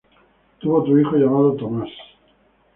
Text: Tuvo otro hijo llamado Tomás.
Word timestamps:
Tuvo 0.59 0.79
otro 0.79 0.99
hijo 0.99 1.15
llamado 1.15 1.53
Tomás. 1.53 1.89